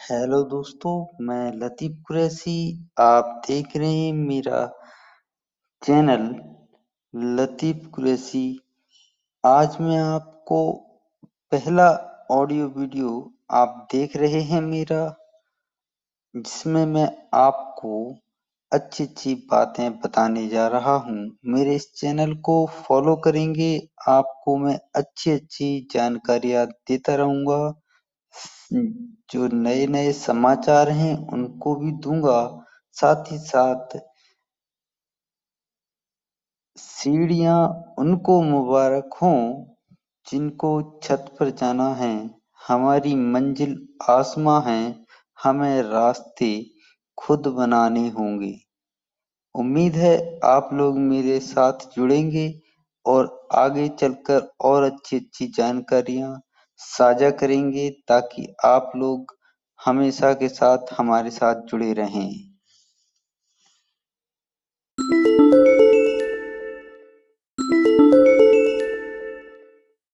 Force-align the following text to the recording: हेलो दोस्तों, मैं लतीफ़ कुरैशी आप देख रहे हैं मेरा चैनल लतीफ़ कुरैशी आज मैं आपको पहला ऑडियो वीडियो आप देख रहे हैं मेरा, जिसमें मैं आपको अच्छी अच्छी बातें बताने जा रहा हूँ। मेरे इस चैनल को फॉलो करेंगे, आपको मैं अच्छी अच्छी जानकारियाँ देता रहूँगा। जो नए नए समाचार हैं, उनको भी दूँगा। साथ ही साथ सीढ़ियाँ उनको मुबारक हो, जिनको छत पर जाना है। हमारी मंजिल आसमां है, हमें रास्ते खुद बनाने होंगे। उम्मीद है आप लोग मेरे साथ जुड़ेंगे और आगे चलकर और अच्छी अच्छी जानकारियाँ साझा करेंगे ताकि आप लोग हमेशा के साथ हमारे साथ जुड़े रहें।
हेलो 0.00 0.42
दोस्तों, 0.42 1.24
मैं 1.26 1.52
लतीफ़ 1.52 1.92
कुरैशी 2.06 2.52
आप 3.00 3.42
देख 3.48 3.76
रहे 3.76 3.94
हैं 3.94 4.12
मेरा 4.12 4.60
चैनल 5.82 6.22
लतीफ़ 7.36 7.86
कुरैशी 7.88 8.44
आज 9.44 9.76
मैं 9.80 9.98
आपको 9.98 10.60
पहला 11.52 11.88
ऑडियो 12.30 12.68
वीडियो 12.76 13.10
आप 13.50 13.86
देख 13.92 14.16
रहे 14.16 14.40
हैं 14.42 14.60
मेरा, 14.60 15.02
जिसमें 16.34 16.84
मैं 16.86 17.08
आपको 17.34 17.92
अच्छी 18.72 19.04
अच्छी 19.04 19.34
बातें 19.50 19.90
बताने 20.00 20.46
जा 20.48 20.66
रहा 20.68 20.94
हूँ। 20.96 21.30
मेरे 21.46 21.74
इस 21.74 21.92
चैनल 21.94 22.34
को 22.34 22.66
फॉलो 22.88 23.16
करेंगे, 23.16 23.88
आपको 24.08 24.56
मैं 24.56 24.78
अच्छी 24.94 25.30
अच्छी 25.30 25.88
जानकारियाँ 25.92 26.66
देता 26.66 27.14
रहूँगा। 27.14 27.79
जो 28.70 29.46
नए 29.52 29.86
नए 29.86 30.12
समाचार 30.12 30.90
हैं, 30.90 31.16
उनको 31.28 31.74
भी 31.76 31.92
दूँगा। 31.92 32.40
साथ 32.96 33.32
ही 33.32 33.38
साथ 33.38 33.98
सीढ़ियाँ 36.76 37.58
उनको 37.98 38.40
मुबारक 38.42 39.14
हो, 39.14 39.32
जिनको 40.26 41.00
छत 41.02 41.24
पर 41.40 41.50
जाना 41.50 41.88
है। 41.94 42.14
हमारी 42.68 43.14
मंजिल 43.14 43.76
आसमां 44.10 44.62
है, 44.62 44.82
हमें 45.38 45.82
रास्ते 45.82 46.50
खुद 47.18 47.46
बनाने 47.46 48.08
होंगे। 48.08 48.54
उम्मीद 49.54 49.94
है 49.94 50.14
आप 50.44 50.70
लोग 50.72 50.98
मेरे 50.98 51.40
साथ 51.40 51.88
जुड़ेंगे 51.96 52.60
और 53.06 53.48
आगे 53.54 53.88
चलकर 53.88 54.50
और 54.60 54.82
अच्छी 54.82 55.16
अच्छी 55.16 55.46
जानकारियाँ 55.46 56.40
साझा 56.80 57.30
करेंगे 57.30 57.90
ताकि 58.08 58.54
आप 58.64 58.92
लोग 58.96 59.36
हमेशा 59.86 60.32
के 60.32 60.48
साथ 60.48 60.78
हमारे 60.98 61.30
साथ 61.30 61.54
जुड़े 61.54 61.92
रहें। 61.92 62.49